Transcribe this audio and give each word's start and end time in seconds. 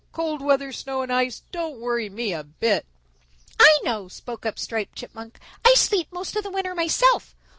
Cold 0.13 0.41
weather, 0.41 0.71
snow 0.71 1.03
and 1.03 1.13
ice 1.13 1.43
don't 1.51 1.79
worry 1.79 2.09
me 2.09 2.33
a 2.33 2.43
bit." 2.43 2.87
"I 3.59 3.77
know," 3.83 4.07
spoke 4.07 4.47
up 4.47 4.57
Striped 4.57 4.95
Chipmunk. 4.95 5.37
"I 5.63 5.75
sleep 5.75 6.07
most 6.11 6.35
of 6.35 6.41
the 6.41 6.49
winter 6.49 6.73
myself. 6.73 7.35